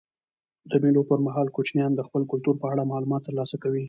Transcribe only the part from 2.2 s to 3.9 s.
کلتور په اړه معلومات ترلاسه کوي.